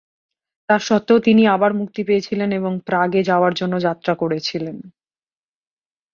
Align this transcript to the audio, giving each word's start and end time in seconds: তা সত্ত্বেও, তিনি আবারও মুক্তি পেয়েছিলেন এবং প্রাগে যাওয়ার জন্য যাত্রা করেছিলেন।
তা 0.69 0.75
সত্ত্বেও, 0.79 1.19
তিনি 1.19 1.41
আবারও 1.47 1.75
মুক্তি 1.75 2.01
পেয়েছিলেন 2.03 2.49
এবং 2.51 2.73
প্রাগে 2.85 3.21
যাওয়ার 3.23 3.53
জন্য 3.53 3.73
যাত্রা 3.81 4.13
করেছিলেন। 4.15 4.77